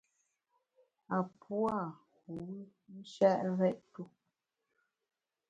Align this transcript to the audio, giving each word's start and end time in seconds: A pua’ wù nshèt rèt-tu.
A 1.15 1.17
pua’ 1.39 1.77
wù 2.23 2.39
nshèt 2.97 3.39
rèt-tu. 3.59 4.03